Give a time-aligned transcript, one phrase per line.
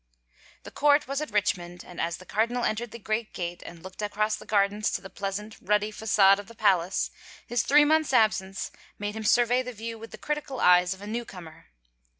[0.63, 3.83] The court was at Richmond and as the cardinal en tered the great gate and
[3.83, 7.11] looked across the gardens to the pleasant, ruddy fa<;ade of the palace,
[7.45, 11.05] his three months absence made him survey the view with the critical eyes of a
[11.07, 11.67] newcomer.